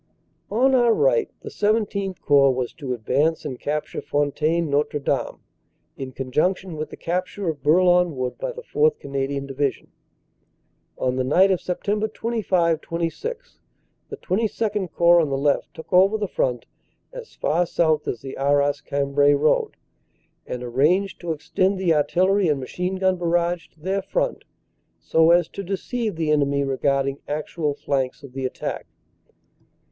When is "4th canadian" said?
8.63-9.45